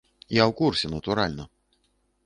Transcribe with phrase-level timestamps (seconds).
[0.35, 1.43] Я ў курсе, натуральна.